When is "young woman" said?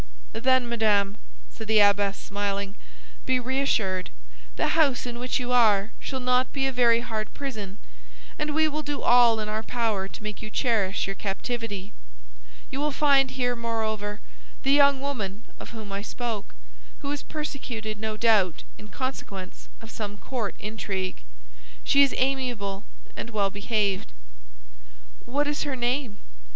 14.73-15.43